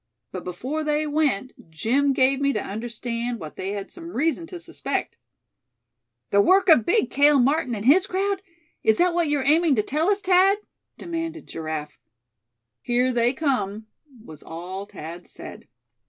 [0.31, 4.59] But before they went, Jim gave me to understand what they had some reason to
[4.59, 5.15] suspect."
[6.31, 8.41] "The work of big Cale Martin and his crowd?
[8.81, 10.57] Is that what you're aiming to tell us, Thad?"
[10.97, 11.99] demanded Giraffe.
[12.81, 13.85] "Here they come!"
[14.25, 15.67] was all Thad said.